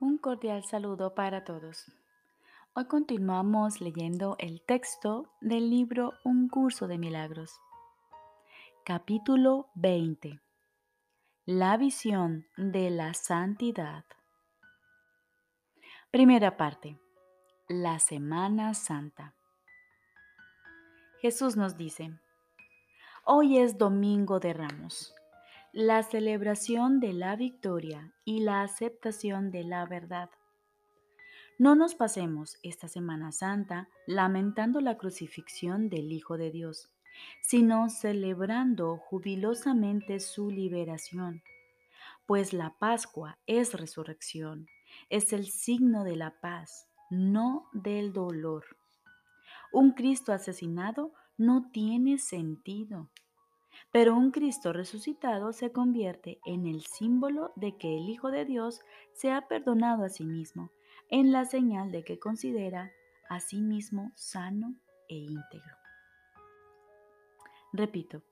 Un 0.00 0.18
cordial 0.18 0.64
saludo 0.64 1.14
para 1.14 1.44
todos. 1.44 1.86
Hoy 2.74 2.86
continuamos 2.86 3.80
leyendo 3.80 4.34
el 4.40 4.60
texto 4.60 5.30
del 5.40 5.70
libro 5.70 6.14
Un 6.24 6.48
curso 6.48 6.88
de 6.88 6.98
milagros. 6.98 7.60
Capítulo 8.84 9.68
20. 9.76 10.40
La 11.46 11.76
visión 11.76 12.44
de 12.56 12.90
la 12.90 13.14
santidad. 13.14 14.04
Primera 16.10 16.56
parte. 16.56 16.98
La 17.68 18.00
Semana 18.00 18.74
Santa. 18.74 19.34
Jesús 21.20 21.56
nos 21.56 21.76
dice, 21.76 22.10
hoy 23.24 23.58
es 23.58 23.78
Domingo 23.78 24.40
de 24.40 24.52
Ramos, 24.54 25.14
la 25.76 26.04
celebración 26.04 27.00
de 27.00 27.12
la 27.12 27.34
victoria 27.34 28.14
y 28.24 28.42
la 28.42 28.62
aceptación 28.62 29.50
de 29.50 29.64
la 29.64 29.84
verdad. 29.86 30.30
No 31.58 31.74
nos 31.74 31.96
pasemos 31.96 32.58
esta 32.62 32.86
Semana 32.86 33.32
Santa 33.32 33.88
lamentando 34.06 34.80
la 34.80 34.96
crucifixión 34.96 35.88
del 35.88 36.12
Hijo 36.12 36.38
de 36.38 36.52
Dios, 36.52 36.92
sino 37.42 37.90
celebrando 37.90 38.98
jubilosamente 38.98 40.20
su 40.20 40.48
liberación, 40.48 41.42
pues 42.24 42.52
la 42.52 42.78
Pascua 42.78 43.38
es 43.48 43.74
resurrección, 43.74 44.68
es 45.10 45.32
el 45.32 45.46
signo 45.46 46.04
de 46.04 46.14
la 46.14 46.40
paz, 46.40 46.86
no 47.10 47.68
del 47.72 48.12
dolor. 48.12 48.64
Un 49.72 49.90
Cristo 49.90 50.32
asesinado 50.32 51.12
no 51.36 51.68
tiene 51.72 52.18
sentido. 52.18 53.10
Pero 53.94 54.16
un 54.16 54.32
Cristo 54.32 54.72
resucitado 54.72 55.52
se 55.52 55.70
convierte 55.70 56.40
en 56.44 56.66
el 56.66 56.82
símbolo 56.82 57.52
de 57.54 57.76
que 57.76 57.96
el 57.96 58.08
Hijo 58.08 58.32
de 58.32 58.44
Dios 58.44 58.80
se 59.12 59.30
ha 59.30 59.46
perdonado 59.46 60.04
a 60.04 60.08
sí 60.08 60.24
mismo, 60.24 60.72
en 61.10 61.30
la 61.30 61.44
señal 61.44 61.92
de 61.92 62.02
que 62.02 62.18
considera 62.18 62.90
a 63.28 63.38
sí 63.38 63.60
mismo 63.60 64.10
sano 64.16 64.74
e 65.08 65.14
íntegro. 65.14 65.76
Repito, 67.72 68.22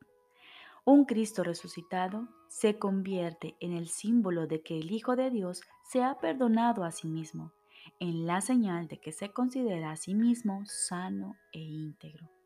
un 0.84 1.04
Cristo 1.04 1.44
resucitado 1.44 2.26
se 2.48 2.80
convierte 2.80 3.54
en 3.60 3.72
el 3.72 3.86
símbolo 3.86 4.48
de 4.48 4.62
que 4.62 4.76
el 4.76 4.90
Hijo 4.90 5.14
de 5.14 5.30
Dios 5.30 5.62
se 5.84 6.02
ha 6.02 6.18
perdonado 6.18 6.82
a 6.82 6.90
sí 6.90 7.06
mismo, 7.06 7.52
en 8.00 8.26
la 8.26 8.40
señal 8.40 8.88
de 8.88 8.98
que 8.98 9.12
se 9.12 9.32
considera 9.32 9.92
a 9.92 9.96
sí 9.96 10.16
mismo 10.16 10.64
sano 10.66 11.36
e 11.52 11.60
íntegro. 11.60 12.41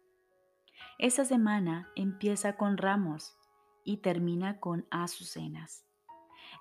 Esta 0.99 1.27
semana 1.27 1.91
empieza 1.95 2.57
con 2.57 2.79
ramos 2.79 3.37
y 3.85 3.99
termina 3.99 4.61
con 4.61 4.87
azucenas, 4.91 5.85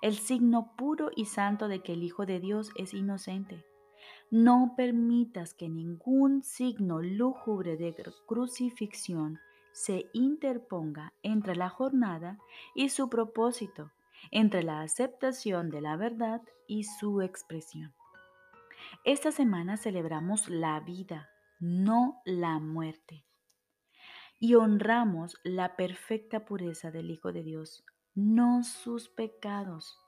el 0.01 0.15
signo 0.15 0.73
puro 0.75 1.09
y 1.15 1.25
santo 1.25 1.69
de 1.69 1.81
que 1.81 1.93
el 1.93 2.03
Hijo 2.03 2.25
de 2.25 2.41
Dios 2.41 2.71
es 2.75 2.93
inocente. 2.93 3.65
No 4.29 4.73
permitas 4.75 5.53
que 5.53 5.69
ningún 5.69 6.43
signo 6.43 7.01
lúgubre 7.01 7.77
de 7.77 7.95
crucifixión 8.27 9.39
se 9.71 10.09
interponga 10.13 11.13
entre 11.23 11.55
la 11.55 11.69
jornada 11.69 12.37
y 12.73 12.89
su 12.89 13.09
propósito, 13.09 13.91
entre 14.31 14.63
la 14.63 14.81
aceptación 14.81 15.69
de 15.69 15.79
la 15.79 15.95
verdad 15.95 16.41
y 16.67 16.83
su 16.83 17.21
expresión. 17.21 17.93
Esta 19.05 19.31
semana 19.31 19.77
celebramos 19.77 20.49
la 20.49 20.79
vida, 20.81 21.29
no 21.59 22.21
la 22.25 22.59
muerte. 22.59 23.24
Y 24.45 24.53
honramos 24.53 25.39
la 25.43 25.75
perfecta 25.75 26.45
pureza 26.45 26.91
del 26.91 27.09
Hijo 27.09 27.33
de 27.33 27.41
Dios, 27.41 27.83
no 28.13 28.63
sus 28.63 29.09
pecados. 29.09 29.99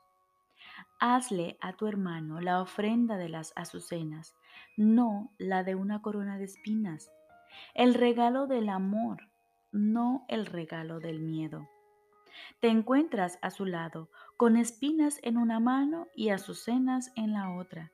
Hazle 1.00 1.58
a 1.60 1.72
tu 1.72 1.88
hermano 1.88 2.40
la 2.40 2.62
ofrenda 2.62 3.16
de 3.16 3.28
las 3.28 3.52
azucenas, 3.56 4.36
no 4.76 5.32
la 5.38 5.64
de 5.64 5.74
una 5.74 6.02
corona 6.02 6.38
de 6.38 6.44
espinas, 6.44 7.10
el 7.74 7.94
regalo 7.94 8.46
del 8.46 8.68
amor, 8.68 9.28
no 9.72 10.24
el 10.28 10.46
regalo 10.46 11.00
del 11.00 11.18
miedo. 11.18 11.68
Te 12.60 12.68
encuentras 12.68 13.40
a 13.42 13.50
su 13.50 13.66
lado, 13.66 14.08
con 14.36 14.56
espinas 14.56 15.18
en 15.24 15.36
una 15.36 15.58
mano 15.58 16.06
y 16.14 16.28
azucenas 16.28 17.10
en 17.16 17.32
la 17.32 17.56
otra 17.56 17.90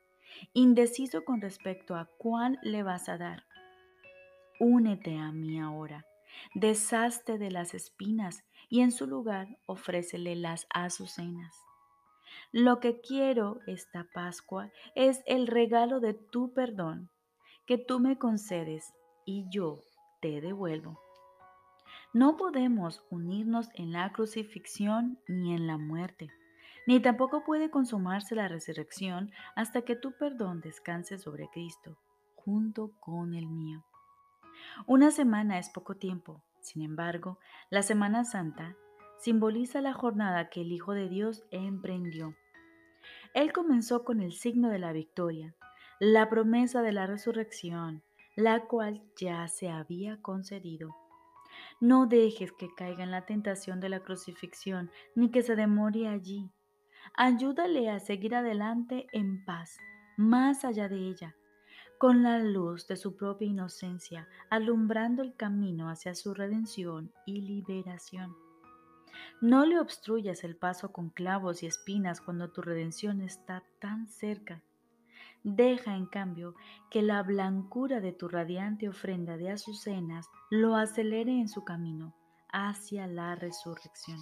indeciso 0.53 1.25
con 1.25 1.41
respecto 1.41 1.97
a 1.97 2.11
cuál 2.19 2.59
le 2.63 2.83
vas 2.83 3.09
a 3.09 3.17
dar. 3.17 3.45
Únete 4.61 5.17
a 5.17 5.33
mí 5.33 5.59
ahora, 5.59 6.05
deshazte 6.55 7.39
de 7.39 7.50
las 7.50 7.75
espinas 7.75 8.45
y 8.69 8.81
en 8.81 8.93
su 8.93 9.06
lugar 9.06 9.59
ofrécele 9.67 10.37
las 10.37 10.67
azucenas. 10.71 11.55
Lo 12.53 12.81
que 12.81 13.00
quiero 13.00 13.61
esta 13.67 14.06
Pascua 14.12 14.71
es 14.94 15.23
el 15.27 15.47
regalo 15.47 16.00
de 16.00 16.15
tu 16.15 16.53
perdón 16.53 17.11
que 17.67 17.78
tú 17.78 18.00
me 18.00 18.19
concedes 18.19 18.93
y 19.25 19.47
yo 19.50 19.83
te 20.21 20.41
devuelvo. 20.41 21.00
No 22.12 22.37
podemos 22.37 23.03
unirnos 23.11 23.69
en 23.75 23.93
la 23.93 24.12
crucifixión 24.12 25.19
ni 25.27 25.55
en 25.55 25.67
la 25.67 25.78
muerte 25.78 26.31
ni 26.87 27.00
tampoco 27.00 27.44
puede 27.44 27.71
consumarse 27.71 28.34
la 28.34 28.49
resurrección 28.49 29.31
hasta 29.56 29.83
que 29.83 29.97
tu 29.97 30.12
perdón 30.12 30.61
descanse 30.61 31.19
sobre 31.19 31.49
Cristo, 31.49 31.99
junto 32.34 32.93
con 33.00 33.34
el 33.34 33.47
mío. 33.47 33.84
Una 34.87 35.11
semana 35.11 35.59
es 35.59 35.71
poco 35.71 35.97
tiempo, 35.97 36.43
sin 36.61 36.83
embargo, 36.83 37.39
la 37.71 37.83
Semana 37.83 38.25
Santa 38.25 38.77
simboliza 39.19 39.81
la 39.81 39.93
jornada 39.93 40.49
que 40.49 40.63
el 40.63 40.73
Hijo 40.73 40.93
de 40.93 41.09
Dios 41.09 41.45
emprendió. 41.51 42.35
Él 43.35 43.53
comenzó 43.53 44.05
con 44.05 44.21
el 44.21 44.33
signo 44.33 44.71
de 44.71 44.79
la 44.79 44.93
victoria, 44.93 45.55
la 46.01 46.29
promesa 46.29 46.83
de 46.83 46.93
la 46.93 47.07
resurrección, 47.07 48.03
la 48.37 48.65
cual 48.65 49.03
ya 49.17 49.47
se 49.49 49.69
había 49.69 50.21
concedido. 50.23 50.95
No 51.81 52.07
dejes 52.07 52.53
que 52.53 52.69
caiga 52.75 53.05
en 53.05 53.11
la 53.11 53.27
tentación 53.27 53.81
de 53.81 53.89
la 53.89 54.01
crucifixión, 54.01 54.91
ni 55.15 55.31
que 55.31 55.43
se 55.43 55.57
demore 55.57 56.09
allí. 56.09 56.51
Ayúdale 57.15 57.91
a 57.91 58.01
seguir 58.01 58.35
adelante 58.35 59.07
en 59.13 59.45
paz, 59.45 59.79
más 60.17 60.65
allá 60.65 60.89
de 60.89 60.97
ella, 60.97 61.37
con 62.05 62.23
la 62.23 62.39
luz 62.39 62.87
de 62.87 62.99
su 62.99 63.17
propia 63.17 63.49
inocencia, 63.49 64.29
alumbrando 64.51 65.23
el 65.23 65.35
camino 65.37 65.89
hacia 65.89 66.15
su 66.15 66.35
redención 66.35 67.11
y 67.25 67.41
liberación. 67.41 68.37
No 69.41 69.65
le 69.65 69.81
obstruyas 69.81 70.45
el 70.45 70.55
paso 70.55 70.93
con 70.93 71.09
clavos 71.09 71.63
y 71.63 71.67
espinas 71.67 72.21
cuando 72.21 72.53
tu 72.53 72.61
redención 72.61 73.23
está 73.23 73.65
tan 73.79 74.07
cerca. 74.07 74.61
Deja, 75.45 75.97
en 75.97 76.05
cambio, 76.05 76.55
que 76.91 77.01
la 77.01 77.23
blancura 77.23 78.03
de 78.03 78.13
tu 78.13 78.29
radiante 78.29 78.87
ofrenda 78.87 79.39
de 79.39 79.53
azucenas 79.53 80.29
lo 80.51 80.77
acelere 80.77 81.33
en 81.33 81.49
su 81.49 81.65
camino 81.65 82.15
hacia 82.53 83.07
la 83.07 83.35
resurrección. 83.35 84.19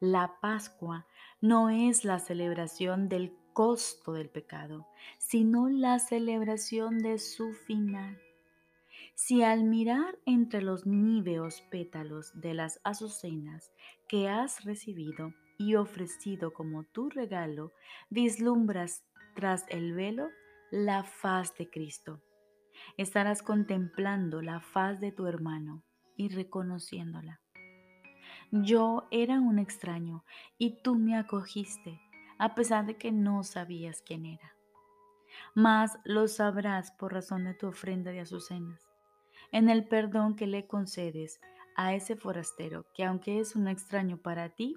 La 0.00 0.38
Pascua 0.40 1.04
no 1.42 1.68
es 1.68 2.06
la 2.06 2.18
celebración 2.18 3.10
del 3.10 3.36
costo 3.52 4.12
del 4.12 4.28
pecado, 4.28 4.86
sino 5.18 5.68
la 5.68 5.98
celebración 5.98 6.98
de 6.98 7.18
su 7.18 7.52
final. 7.52 8.20
Si 9.14 9.42
al 9.42 9.64
mirar 9.64 10.18
entre 10.26 10.62
los 10.62 10.86
níveos 10.86 11.62
pétalos 11.70 12.32
de 12.40 12.54
las 12.54 12.80
azucenas 12.82 13.70
que 14.08 14.28
has 14.28 14.64
recibido 14.64 15.34
y 15.58 15.74
ofrecido 15.74 16.52
como 16.52 16.84
tu 16.84 17.08
regalo, 17.10 17.72
vislumbras 18.10 19.04
tras 19.34 19.64
el 19.68 19.92
velo 19.92 20.28
la 20.70 21.04
faz 21.04 21.54
de 21.56 21.68
Cristo, 21.68 22.20
estarás 22.96 23.42
contemplando 23.42 24.42
la 24.42 24.60
faz 24.60 24.98
de 25.00 25.12
tu 25.12 25.26
hermano 25.26 25.82
y 26.16 26.28
reconociéndola. 26.28 27.40
Yo 28.50 29.08
era 29.10 29.40
un 29.40 29.58
extraño 29.58 30.24
y 30.58 30.82
tú 30.82 30.96
me 30.96 31.16
acogiste, 31.16 32.00
a 32.42 32.56
pesar 32.56 32.86
de 32.86 32.96
que 32.96 33.12
no 33.12 33.44
sabías 33.44 34.02
quién 34.02 34.26
era. 34.26 34.56
Mas 35.54 35.96
lo 36.02 36.26
sabrás 36.26 36.90
por 36.90 37.12
razón 37.12 37.44
de 37.44 37.54
tu 37.54 37.68
ofrenda 37.68 38.10
de 38.10 38.18
azucenas, 38.18 38.90
en 39.52 39.70
el 39.70 39.86
perdón 39.86 40.34
que 40.34 40.48
le 40.48 40.66
concedes 40.66 41.40
a 41.76 41.94
ese 41.94 42.16
forastero 42.16 42.84
que 42.96 43.04
aunque 43.04 43.38
es 43.38 43.54
un 43.54 43.68
extraño 43.68 44.16
para 44.16 44.48
ti, 44.48 44.76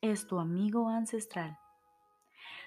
es 0.00 0.28
tu 0.28 0.38
amigo 0.38 0.88
ancestral. 0.88 1.58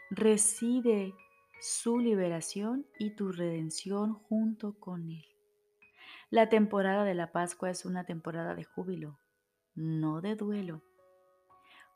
Reside 0.09 1.13
su 1.61 1.97
liberación 1.97 2.85
y 2.99 3.11
tu 3.11 3.31
redención 3.31 4.15
junto 4.15 4.77
con 4.81 5.09
él. 5.11 5.25
La 6.29 6.49
temporada 6.49 7.05
de 7.05 7.15
la 7.15 7.31
Pascua 7.31 7.69
es 7.69 7.85
una 7.85 8.03
temporada 8.03 8.53
de 8.53 8.65
júbilo, 8.65 9.17
no 9.75 10.19
de 10.19 10.35
duelo. 10.35 10.83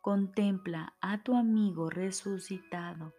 Contempla 0.03 0.97
a 0.99 1.23
tu 1.23 1.33
amigo 1.33 1.89
resucitado 1.89 3.13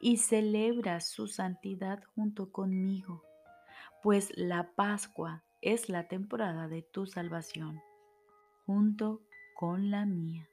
y 0.00 0.18
celebra 0.18 1.00
su 1.00 1.26
santidad 1.26 2.04
junto 2.14 2.52
conmigo, 2.52 3.24
pues 4.00 4.30
la 4.36 4.70
Pascua 4.76 5.42
es 5.60 5.88
la 5.88 6.06
temporada 6.06 6.68
de 6.68 6.82
tu 6.82 7.06
salvación, 7.06 7.82
junto 8.64 9.22
con 9.56 9.90
la 9.90 10.06
mía. 10.06 10.48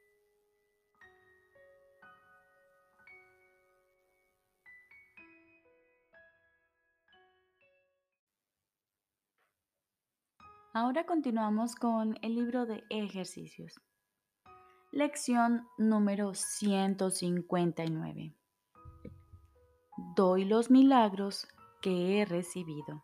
Ahora 10.73 11.05
continuamos 11.05 11.75
con 11.75 12.17
el 12.23 12.33
libro 12.33 12.65
de 12.65 12.83
ejercicios. 12.89 13.79
Lección 14.97 15.69
número 15.77 16.33
159. 16.33 18.33
Doy 20.15 20.43
los 20.43 20.71
milagros 20.71 21.47
que 21.83 22.19
he 22.19 22.25
recibido. 22.25 23.03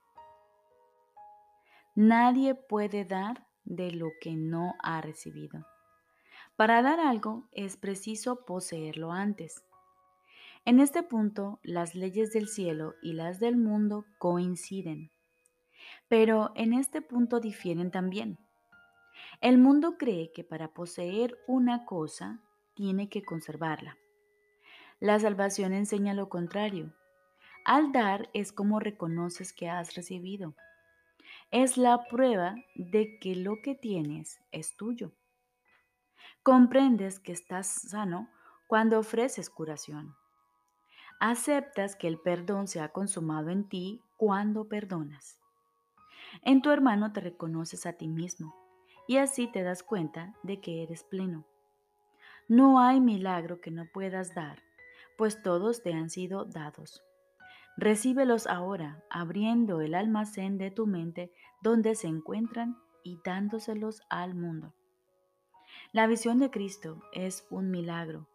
Nadie 1.94 2.56
puede 2.56 3.06
dar 3.06 3.45
de 3.63 3.92
lo 3.92 4.10
que 4.22 4.34
no 4.34 4.74
ha 4.81 5.01
recibido. 5.01 5.68
Para 6.56 6.81
dar 6.81 7.00
algo 7.00 7.48
es 7.51 7.78
preciso 7.78 8.44
poseerlo 8.44 9.12
antes. 9.12 9.63
En 10.66 10.80
este 10.80 11.04
punto, 11.04 11.60
las 11.62 11.94
leyes 11.94 12.34
del 12.34 12.48
cielo 12.48 12.96
y 13.04 13.13
las 13.13 13.39
del 13.39 13.56
mundo 13.56 14.07
coinciden. 14.18 15.12
Pero 16.07 16.54
en 16.56 16.74
este 16.74 17.04
punto 17.04 17.39
difieren 17.39 17.92
también. 17.92 18.39
El 19.42 19.57
mundo 19.57 19.98
cree 19.98 20.31
que 20.31 20.44
para 20.44 20.74
poseer 20.74 21.38
una 21.48 21.86
cosa 21.86 22.39
tiene 22.75 23.10
que 23.10 23.24
conservarla. 23.24 23.98
La 25.00 25.19
salvación 25.19 25.74
enseña 25.74 26.13
lo 26.13 26.30
contrario. 26.30 26.94
Al 27.65 27.92
dar 27.92 28.30
es 28.33 28.51
como 28.51 28.80
reconoces 28.80 29.54
que 29.54 29.69
has 29.69 29.95
recibido. 29.95 30.56
Es 31.51 31.77
la 31.77 32.06
prueba 32.10 32.56
de 32.75 33.19
que 33.19 33.36
lo 33.36 33.62
que 33.62 33.75
tienes 33.75 34.39
es 34.51 34.75
tuyo. 34.75 35.12
Comprendes 36.42 37.19
que 37.19 37.31
estás 37.31 37.68
sano 37.68 38.30
cuando 38.68 39.00
ofreces 39.00 39.50
curación. 39.50 40.15
Aceptas 41.19 41.95
que 41.95 42.07
el 42.07 42.18
perdón 42.19 42.68
se 42.68 42.81
ha 42.81 42.89
consumado 42.89 43.50
en 43.50 43.68
ti 43.68 44.01
cuando 44.18 44.68
perdonas. 44.68 45.39
En 46.42 46.62
tu 46.62 46.71
hermano 46.71 47.13
te 47.13 47.21
reconoces 47.21 47.86
a 47.86 47.94
ti 47.94 48.07
mismo 48.07 48.62
y 49.07 49.17
así 49.17 49.47
te 49.47 49.63
das 49.63 49.83
cuenta 49.83 50.33
de 50.44 50.61
que 50.61 50.83
eres 50.83 51.03
pleno. 51.03 51.45
No 52.47 52.79
hay 52.79 53.00
milagro 53.00 53.61
que 53.61 53.71
no 53.71 53.85
puedas 53.94 54.35
dar, 54.35 54.61
pues 55.17 55.41
todos 55.41 55.81
te 55.81 55.94
han 55.94 56.09
sido 56.09 56.45
dados. 56.45 57.03
Recíbelos 57.77 58.45
ahora, 58.47 59.03
abriendo 59.09 59.81
el 59.81 59.95
almacén 59.95 60.57
de 60.57 60.69
tu 60.69 60.85
mente 60.85 61.31
donde 61.61 61.95
se 61.95 62.07
encuentran 62.07 62.77
y 63.03 63.19
dándoselos 63.25 64.01
al 64.09 64.35
mundo. 64.35 64.73
La 65.91 66.07
visión 66.07 66.39
de 66.39 66.51
Cristo 66.51 67.01
es 67.13 67.47
un 67.50 67.71
milagro. 67.71 68.27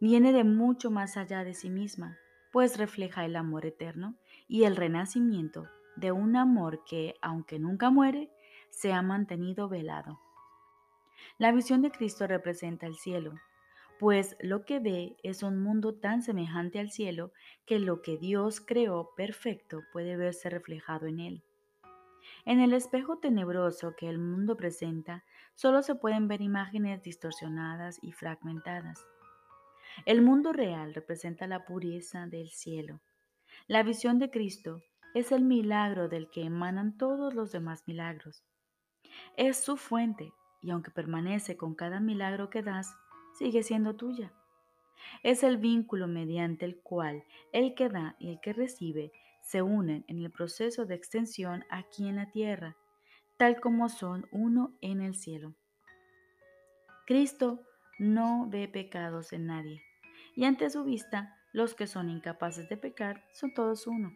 Viene 0.00 0.32
de 0.32 0.44
mucho 0.44 0.90
más 0.90 1.16
allá 1.16 1.44
de 1.44 1.54
sí 1.54 1.70
misma, 1.70 2.18
pues 2.50 2.78
refleja 2.78 3.24
el 3.24 3.36
amor 3.36 3.66
eterno 3.66 4.14
y 4.48 4.64
el 4.64 4.76
renacimiento 4.76 5.68
de 5.96 6.12
un 6.12 6.36
amor 6.36 6.84
que, 6.84 7.16
aunque 7.20 7.58
nunca 7.58 7.90
muere, 7.90 8.30
se 8.72 8.92
ha 8.92 9.02
mantenido 9.02 9.68
velado. 9.68 10.18
La 11.38 11.52
visión 11.52 11.82
de 11.82 11.90
Cristo 11.90 12.26
representa 12.26 12.86
el 12.86 12.96
cielo, 12.96 13.34
pues 14.00 14.36
lo 14.40 14.64
que 14.64 14.80
ve 14.80 15.16
es 15.22 15.44
un 15.44 15.62
mundo 15.62 15.94
tan 15.94 16.22
semejante 16.22 16.80
al 16.80 16.90
cielo 16.90 17.32
que 17.66 17.78
lo 17.78 18.02
que 18.02 18.16
Dios 18.16 18.60
creó 18.60 19.10
perfecto 19.14 19.82
puede 19.92 20.16
verse 20.16 20.50
reflejado 20.50 21.06
en 21.06 21.20
él. 21.20 21.44
En 22.44 22.58
el 22.60 22.72
espejo 22.72 23.18
tenebroso 23.18 23.94
que 23.94 24.08
el 24.08 24.18
mundo 24.18 24.56
presenta, 24.56 25.22
solo 25.54 25.82
se 25.82 25.94
pueden 25.94 26.26
ver 26.26 26.40
imágenes 26.40 27.02
distorsionadas 27.02 28.00
y 28.02 28.12
fragmentadas. 28.12 29.06
El 30.06 30.22
mundo 30.22 30.52
real 30.52 30.94
representa 30.94 31.46
la 31.46 31.64
pureza 31.64 32.26
del 32.26 32.48
cielo. 32.48 33.00
La 33.68 33.82
visión 33.82 34.18
de 34.18 34.30
Cristo 34.30 34.82
es 35.14 35.30
el 35.30 35.44
milagro 35.44 36.08
del 36.08 36.30
que 36.30 36.42
emanan 36.42 36.96
todos 36.96 37.34
los 37.34 37.52
demás 37.52 37.86
milagros. 37.86 38.42
Es 39.36 39.62
su 39.62 39.76
fuente 39.76 40.32
y 40.62 40.70
aunque 40.70 40.90
permanece 40.90 41.56
con 41.56 41.74
cada 41.74 42.00
milagro 42.00 42.48
que 42.48 42.62
das, 42.62 42.96
sigue 43.34 43.62
siendo 43.62 43.96
tuya. 43.96 44.32
Es 45.22 45.42
el 45.42 45.56
vínculo 45.56 46.06
mediante 46.06 46.64
el 46.64 46.80
cual 46.80 47.24
el 47.52 47.74
que 47.74 47.88
da 47.88 48.16
y 48.18 48.30
el 48.30 48.40
que 48.40 48.52
recibe 48.52 49.12
se 49.42 49.60
unen 49.62 50.04
en 50.06 50.18
el 50.18 50.30
proceso 50.30 50.86
de 50.86 50.94
extensión 50.94 51.64
aquí 51.68 52.08
en 52.08 52.16
la 52.16 52.30
tierra, 52.30 52.76
tal 53.36 53.60
como 53.60 53.88
son 53.88 54.26
uno 54.30 54.72
en 54.80 55.00
el 55.00 55.16
cielo. 55.16 55.54
Cristo 57.06 57.60
no 57.98 58.46
ve 58.48 58.68
pecados 58.68 59.32
en 59.32 59.46
nadie, 59.46 59.82
y 60.36 60.44
ante 60.44 60.70
su 60.70 60.84
vista 60.84 61.36
los 61.52 61.74
que 61.74 61.88
son 61.88 62.08
incapaces 62.08 62.68
de 62.68 62.76
pecar 62.76 63.24
son 63.32 63.52
todos 63.52 63.86
uno. 63.86 64.12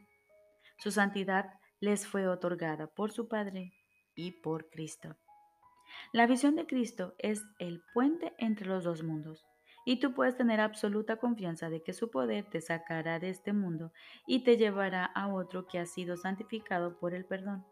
Su 0.79 0.93
santidad 0.93 1.55
les 1.81 2.07
fue 2.07 2.29
otorgada 2.29 2.87
por 2.87 3.11
su 3.11 3.29
Padre 3.29 3.73
y 4.17 4.33
por 4.33 4.69
Cristo. 4.71 5.17
La 6.13 6.27
visión 6.27 6.57
de 6.57 6.67
Cristo 6.67 7.15
es 7.19 7.45
el 7.59 7.83
puente 7.95 8.35
entre 8.39 8.67
los 8.67 8.83
dos 8.83 9.05
mundos, 9.05 9.47
y 9.85 10.01
tú 10.01 10.15
puedes 10.15 10.37
tener 10.37 10.61
absoluta 10.61 11.17
confianza 11.17 11.71
de 11.71 11.83
que 11.83 11.93
su 11.93 12.11
poder 12.11 12.45
te 12.51 12.61
sacará 12.61 13.21
de 13.21 13.29
este 13.29 13.53
mundo 13.53 13.93
y 14.27 14.43
te 14.43 14.57
llevará 14.57 15.05
a 15.05 15.29
otro 15.33 15.69
que 15.69 15.79
ha 15.79 15.87
sido 15.87 16.17
santificado 16.17 16.99
por 16.99 17.15
el 17.15 17.25
perdón. 17.25 17.65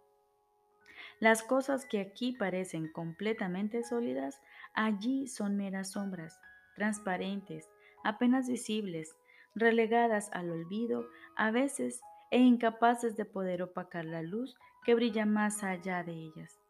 Las 1.18 1.42
cosas 1.42 1.86
que 1.86 2.00
aquí 2.00 2.32
parecen 2.32 2.90
completamente 2.92 3.82
sólidas, 3.82 4.40
allí 4.74 5.26
son 5.26 5.56
meras 5.56 5.92
sombras, 5.92 6.40
transparentes, 6.76 7.68
apenas 8.04 8.48
visibles, 8.48 9.16
relegadas 9.54 10.30
al 10.32 10.50
olvido, 10.50 11.08
a 11.36 11.50
veces 11.50 12.00
e 12.34 12.38
incapaces 12.38 13.14
de 13.14 13.24
poder 13.24 13.62
opacar 13.62 14.04
la 14.04 14.20
luz 14.20 14.56
que 14.82 14.96
brilla 14.96 15.24
más 15.24 15.62
allá 15.62 16.02
de 16.02 16.14
ellas. 16.14 16.60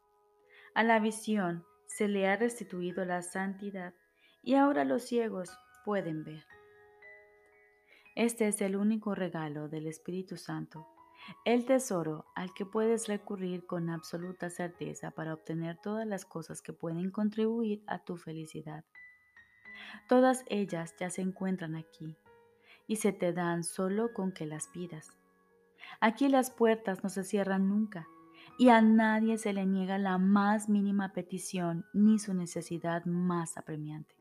A 0.75 0.83
la 0.83 0.99
visión 0.99 1.65
se 1.87 2.07
le 2.07 2.27
ha 2.27 2.35
restituido 2.35 3.03
la 3.03 3.23
santidad 3.23 3.95
y 4.43 4.53
ahora 4.53 4.85
los 4.85 5.05
ciegos 5.05 5.57
pueden 5.83 6.23
ver. 6.23 6.45
Este 8.13 8.47
es 8.47 8.61
el 8.61 8.75
único 8.75 9.15
regalo 9.15 9.67
del 9.67 9.87
Espíritu 9.87 10.37
Santo, 10.37 10.85
el 11.45 11.65
tesoro 11.65 12.27
al 12.35 12.53
que 12.53 12.67
puedes 12.67 13.07
recurrir 13.07 13.65
con 13.65 13.89
absoluta 13.89 14.51
certeza 14.51 15.09
para 15.09 15.33
obtener 15.33 15.79
todas 15.81 16.05
las 16.05 16.25
cosas 16.25 16.61
que 16.61 16.73
pueden 16.73 17.09
contribuir 17.09 17.83
a 17.87 18.03
tu 18.03 18.17
felicidad. 18.17 18.85
Todas 20.07 20.45
ellas 20.45 20.93
ya 20.99 21.09
se 21.09 21.23
encuentran 21.23 21.75
aquí 21.75 22.15
y 22.85 22.97
se 22.97 23.13
te 23.13 23.33
dan 23.33 23.63
solo 23.63 24.13
con 24.13 24.31
que 24.31 24.45
las 24.45 24.67
pidas. 24.67 25.17
Aquí 25.99 26.27
las 26.29 26.51
puertas 26.51 27.03
no 27.03 27.09
se 27.09 27.23
cierran 27.23 27.69
nunca 27.69 28.07
y 28.57 28.69
a 28.69 28.81
nadie 28.81 29.37
se 29.37 29.53
le 29.53 29.65
niega 29.65 29.97
la 29.97 30.17
más 30.17 30.69
mínima 30.69 31.13
petición 31.13 31.85
ni 31.93 32.19
su 32.19 32.33
necesidad 32.33 33.05
más 33.05 33.57
apremiante. 33.57 34.15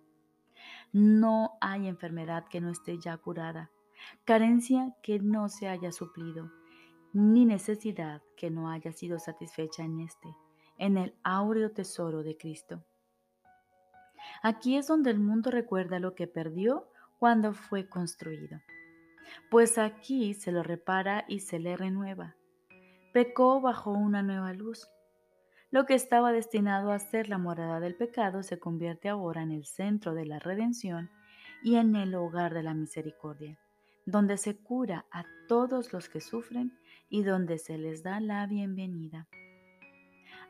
No 0.92 1.56
hay 1.60 1.88
enfermedad 1.88 2.44
que 2.48 2.60
no 2.60 2.70
esté 2.70 2.98
ya 2.98 3.16
curada, 3.16 3.70
carencia 4.24 4.94
que 5.02 5.18
no 5.18 5.48
se 5.48 5.68
haya 5.68 5.92
suplido, 5.92 6.50
ni 7.12 7.44
necesidad 7.44 8.22
que 8.36 8.50
no 8.50 8.70
haya 8.70 8.92
sido 8.92 9.18
satisfecha 9.18 9.84
en 9.84 10.00
este, 10.00 10.34
en 10.78 10.96
el 10.96 11.14
áureo 11.22 11.70
tesoro 11.70 12.22
de 12.22 12.36
Cristo. 12.36 12.82
Aquí 14.42 14.76
es 14.76 14.86
donde 14.86 15.10
el 15.10 15.20
mundo 15.20 15.50
recuerda 15.50 15.98
lo 15.98 16.14
que 16.14 16.26
perdió 16.26 16.88
cuando 17.18 17.52
fue 17.52 17.88
construido 17.88 18.60
pues 19.50 19.78
aquí 19.78 20.34
se 20.34 20.52
lo 20.52 20.62
repara 20.62 21.24
y 21.28 21.40
se 21.40 21.58
le 21.58 21.76
renueva. 21.76 22.36
Pecó 23.12 23.60
bajo 23.60 23.92
una 23.92 24.22
nueva 24.22 24.52
luz. 24.52 24.88
Lo 25.70 25.86
que 25.86 25.94
estaba 25.94 26.32
destinado 26.32 26.92
a 26.92 26.98
ser 26.98 27.28
la 27.28 27.38
morada 27.38 27.80
del 27.80 27.96
pecado 27.96 28.42
se 28.42 28.58
convierte 28.58 29.08
ahora 29.08 29.42
en 29.42 29.50
el 29.50 29.64
centro 29.64 30.14
de 30.14 30.26
la 30.26 30.38
redención 30.38 31.10
y 31.62 31.76
en 31.76 31.96
el 31.96 32.14
hogar 32.14 32.54
de 32.54 32.62
la 32.62 32.74
misericordia, 32.74 33.58
donde 34.06 34.36
se 34.36 34.56
cura 34.56 35.06
a 35.10 35.24
todos 35.48 35.92
los 35.92 36.08
que 36.08 36.20
sufren 36.20 36.78
y 37.08 37.22
donde 37.22 37.58
se 37.58 37.78
les 37.78 38.02
da 38.02 38.20
la 38.20 38.46
bienvenida. 38.46 39.26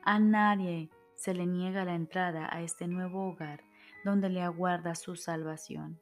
A 0.03 0.19
nadie 0.19 0.91
se 1.17 1.33
le 1.33 1.47
niega 1.47 1.85
la 1.85 1.95
entrada 1.95 2.49
a 2.51 2.61
este 2.63 2.87
nuevo 2.87 3.29
hogar 3.29 3.63
donde 4.05 4.29
le 4.29 4.43
aguarda 4.43 4.95
su 4.95 5.17
salvación. 5.17 5.99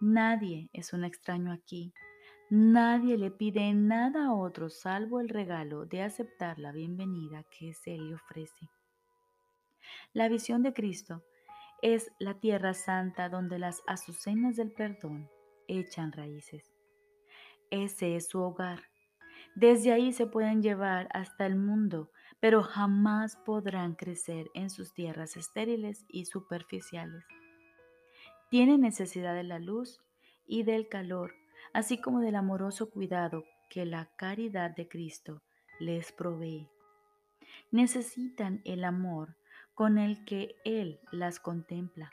Nadie 0.00 0.68
es 0.74 0.92
un 0.92 1.04
extraño 1.04 1.52
aquí. 1.52 1.94
Nadie 2.50 3.16
le 3.16 3.30
pide 3.30 3.72
nada 3.72 4.26
a 4.26 4.34
otro 4.34 4.68
salvo 4.68 5.20
el 5.20 5.30
regalo 5.30 5.86
de 5.86 6.02
aceptar 6.02 6.58
la 6.58 6.70
bienvenida 6.70 7.44
que 7.44 7.72
se 7.72 7.96
le 7.96 8.14
ofrece. 8.14 8.68
La 10.12 10.28
visión 10.28 10.62
de 10.62 10.74
Cristo 10.74 11.24
es 11.80 12.12
la 12.18 12.34
tierra 12.34 12.74
santa 12.74 13.30
donde 13.30 13.58
las 13.58 13.82
azucenas 13.86 14.56
del 14.56 14.70
perdón 14.70 15.30
echan 15.66 16.12
raíces. 16.12 16.70
Ese 17.70 18.16
es 18.16 18.28
su 18.28 18.40
hogar. 18.40 18.82
Desde 19.54 19.92
ahí 19.92 20.12
se 20.12 20.26
pueden 20.26 20.62
llevar 20.62 21.08
hasta 21.14 21.46
el 21.46 21.56
mundo, 21.56 22.10
pero 22.38 22.62
jamás 22.62 23.36
podrán 23.46 23.94
crecer 23.94 24.50
en 24.52 24.68
sus 24.68 24.92
tierras 24.92 25.38
estériles 25.38 26.04
y 26.08 26.26
superficiales. 26.26 27.24
Tienen 28.50 28.80
necesidad 28.80 29.34
de 29.34 29.42
la 29.42 29.58
luz 29.58 30.00
y 30.46 30.62
del 30.62 30.88
calor, 30.88 31.34
así 31.72 32.00
como 32.00 32.20
del 32.20 32.36
amoroso 32.36 32.90
cuidado 32.90 33.44
que 33.70 33.84
la 33.84 34.08
caridad 34.16 34.70
de 34.70 34.88
Cristo 34.88 35.42
les 35.80 36.12
provee. 36.12 36.68
necesitan 37.70 38.62
el 38.64 38.84
amor 38.84 39.36
con 39.74 39.98
el 39.98 40.24
que 40.24 40.54
Él 40.64 41.00
las 41.10 41.40
contempla 41.40 42.10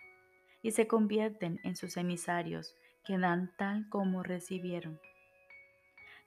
y 0.62 0.72
se 0.72 0.88
convierten 0.88 1.60
en 1.64 1.76
sus 1.76 1.98
emisarios 1.98 2.76
que 3.06 3.18
dan 3.18 3.56
tal 3.58 3.88
como 3.90 4.24
recibieron. 4.24 5.00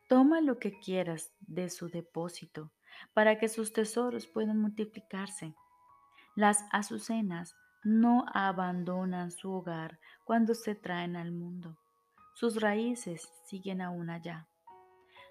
Toma 0.08 0.40
lo 0.40 0.58
que 0.58 0.78
quieras 0.78 1.32
de 1.40 1.68
su 1.68 1.88
depósito 1.88 2.70
para 3.12 3.38
que 3.38 3.48
sus 3.48 3.72
tesoros 3.72 4.26
puedan 4.26 4.58
multiplicarse. 4.58 5.54
Las 6.36 6.64
azucenas 6.70 7.56
no 7.86 8.24
abandonan 8.34 9.30
su 9.30 9.52
hogar 9.52 10.00
cuando 10.24 10.56
se 10.56 10.74
traen 10.74 11.14
al 11.14 11.30
mundo. 11.30 11.78
Sus 12.34 12.60
raíces 12.60 13.32
siguen 13.44 13.80
aún 13.80 14.10
allá. 14.10 14.48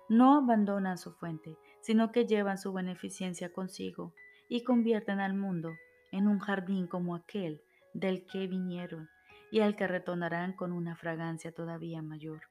No 0.08 0.38
abandonan 0.38 0.98
su 0.98 1.12
fuente, 1.12 1.58
sino 1.82 2.14
que 2.14 2.26
llevan 2.26 2.58
su 2.58 2.72
beneficencia 2.72 3.52
consigo 3.52 4.14
y 4.48 4.64
convierten 4.64 5.20
al 5.20 5.34
mundo 5.34 5.74
en 6.14 6.30
un 6.30 6.40
jardín 6.40 6.88
como 6.88 7.16
aquel 7.16 7.62
del 7.94 8.26
que 8.26 8.48
vinieron 8.48 9.10
y 9.52 9.60
al 9.60 9.76
que 9.76 9.86
retornarán 9.86 10.54
con 10.54 10.72
una 10.72 10.96
fragancia 10.96 11.52
todavía 11.52 12.02
mayor. 12.02 12.44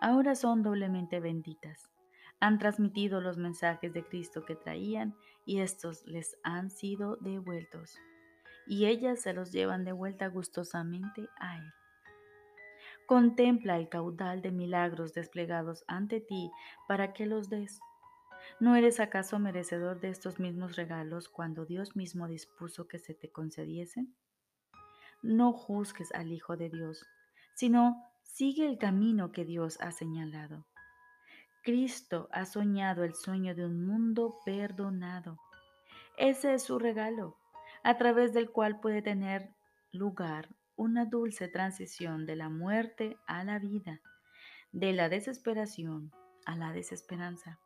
Ahora 0.00 0.34
son 0.34 0.64
doblemente 0.64 1.20
benditas. 1.20 1.92
Han 2.40 2.58
transmitido 2.58 3.20
los 3.20 3.38
mensajes 3.38 3.92
de 3.92 4.02
Cristo 4.02 4.44
que 4.44 4.56
traían 4.56 5.14
y 5.44 5.60
estos 5.60 6.04
les 6.06 6.36
han 6.42 6.70
sido 6.70 7.14
devueltos. 7.18 8.00
Y 8.66 8.86
ellas 8.86 9.20
se 9.20 9.32
los 9.32 9.52
llevan 9.52 9.84
de 9.84 9.92
vuelta 9.92 10.28
gustosamente 10.28 11.28
a 11.38 11.58
Él. 11.58 11.72
Contempla 13.06 13.76
el 13.76 13.88
caudal 13.88 14.42
de 14.42 14.50
milagros 14.50 15.14
desplegados 15.14 15.84
ante 15.86 16.20
ti 16.20 16.50
para 16.88 17.12
que 17.12 17.26
los 17.26 17.48
des. 17.48 17.78
¿No 18.58 18.74
eres 18.74 19.00
acaso 19.00 19.38
merecedor 19.38 20.00
de 20.00 20.08
estos 20.08 20.40
mismos 20.40 20.76
regalos 20.76 21.28
cuando 21.28 21.66
Dios 21.66 21.94
mismo 21.94 22.26
dispuso 22.26 22.88
que 22.88 22.98
se 22.98 23.14
te 23.14 23.30
concediesen? 23.30 24.14
No 25.22 25.52
juzgues 25.52 26.12
al 26.12 26.32
Hijo 26.32 26.56
de 26.56 26.68
Dios, 26.70 27.06
sino 27.54 28.02
sigue 28.22 28.66
el 28.66 28.78
camino 28.78 29.30
que 29.30 29.44
Dios 29.44 29.78
ha 29.80 29.92
señalado. 29.92 30.66
Cristo 31.62 32.28
ha 32.32 32.44
soñado 32.44 33.04
el 33.04 33.14
sueño 33.14 33.54
de 33.54 33.66
un 33.66 33.86
mundo 33.86 34.38
perdonado. 34.44 35.38
Ese 36.16 36.54
es 36.54 36.62
su 36.62 36.78
regalo, 36.78 37.36
a 37.86 37.96
través 37.98 38.32
del 38.32 38.50
cual 38.50 38.80
puede 38.80 39.00
tener 39.00 39.54
lugar 39.92 40.48
una 40.74 41.04
dulce 41.04 41.46
transición 41.46 42.26
de 42.26 42.34
la 42.34 42.48
muerte 42.48 43.16
a 43.28 43.44
la 43.44 43.60
vida, 43.60 44.00
de 44.72 44.92
la 44.92 45.08
desesperación 45.08 46.10
a 46.46 46.56
la 46.56 46.72
desesperanza. 46.72 47.60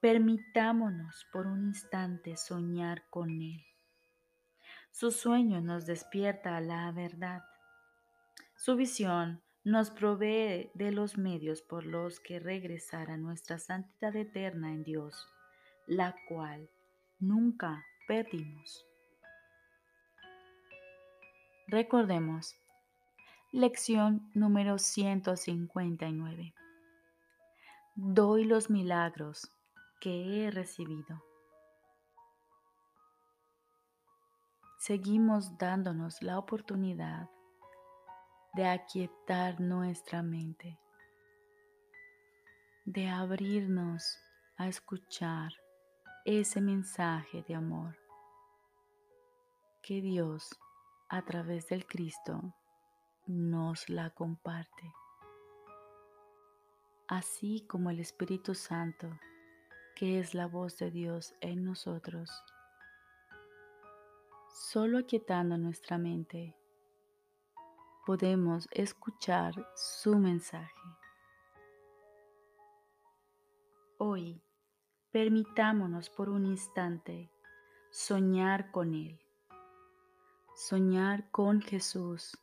Permitámonos 0.00 1.28
por 1.32 1.46
un 1.46 1.68
instante 1.68 2.36
soñar 2.36 3.04
con 3.08 3.30
Él. 3.40 3.64
Su 4.90 5.12
sueño 5.12 5.60
nos 5.60 5.86
despierta 5.86 6.56
a 6.56 6.60
la 6.60 6.90
verdad. 6.90 7.44
Su 8.56 8.74
visión 8.74 9.44
nos 9.62 9.90
provee 9.90 10.72
de 10.74 10.90
los 10.90 11.18
medios 11.18 11.62
por 11.62 11.86
los 11.86 12.18
que 12.18 12.40
regresar 12.40 13.12
a 13.12 13.16
nuestra 13.16 13.60
santidad 13.60 14.16
eterna 14.16 14.72
en 14.72 14.82
Dios, 14.82 15.28
la 15.86 16.16
cual 16.26 16.68
nunca 17.20 17.84
perdimos. 18.08 18.84
Recordemos, 21.66 22.54
lección 23.50 24.30
número 24.34 24.78
159. 24.78 26.54
Doy 27.94 28.44
los 28.44 28.68
milagros 28.68 29.50
que 29.98 30.44
he 30.44 30.50
recibido. 30.50 31.24
Seguimos 34.78 35.56
dándonos 35.56 36.20
la 36.20 36.38
oportunidad 36.38 37.30
de 38.52 38.66
aquietar 38.66 39.58
nuestra 39.58 40.22
mente, 40.22 40.78
de 42.84 43.08
abrirnos 43.08 44.18
a 44.58 44.68
escuchar 44.68 45.50
ese 46.26 46.60
mensaje 46.60 47.42
de 47.48 47.54
amor 47.54 47.96
que 49.82 50.02
Dios 50.02 50.50
a 51.08 51.22
través 51.22 51.68
del 51.68 51.86
Cristo 51.86 52.54
nos 53.26 53.88
la 53.88 54.10
comparte. 54.10 54.92
Así 57.08 57.66
como 57.68 57.90
el 57.90 58.00
Espíritu 58.00 58.54
Santo, 58.54 59.08
que 59.94 60.18
es 60.18 60.34
la 60.34 60.46
voz 60.46 60.78
de 60.78 60.90
Dios 60.90 61.34
en 61.40 61.64
nosotros. 61.64 62.30
Solo 64.48 64.98
aquietando 64.98 65.58
nuestra 65.58 65.98
mente, 65.98 66.56
podemos 68.06 68.68
escuchar 68.72 69.54
su 69.74 70.18
mensaje. 70.18 70.72
Hoy, 73.98 74.42
permitámonos 75.12 76.10
por 76.10 76.28
un 76.28 76.46
instante 76.46 77.30
soñar 77.90 78.70
con 78.70 78.94
Él 78.94 79.23
soñar 80.54 81.28
con 81.32 81.60
Jesús, 81.60 82.38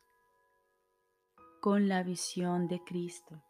con 1.62 1.88
la 1.88 2.02
visión 2.02 2.68
de 2.68 2.84
Cristo. 2.84 3.42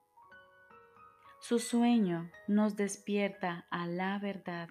Su 1.40 1.59
sueño 1.59 2.31
nos 2.47 2.76
despierta 2.76 3.66
a 3.71 3.88
la 3.88 4.21
verdad. 4.21 4.69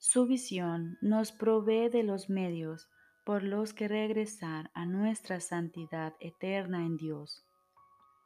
Su 0.00 0.26
visión 0.26 0.98
nos 1.00 1.30
provee 1.30 1.88
de 1.90 2.02
los 2.02 2.28
medios 2.28 2.88
por 3.24 3.44
los 3.44 3.72
que 3.72 3.86
regresar 3.86 4.72
a 4.74 4.84
nuestra 4.84 5.38
santidad 5.38 6.14
eterna 6.18 6.84
en 6.84 6.96
Dios, 6.96 7.46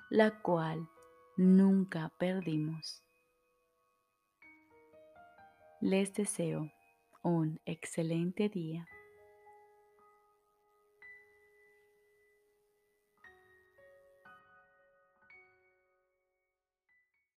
la 0.08 0.40
cual 0.40 0.88
nunca 1.36 2.10
perdimos. 2.18 3.04
Les 5.82 6.14
deseo 6.14 6.72
un 7.22 7.60
excelente 7.66 8.48
día. 8.48 8.86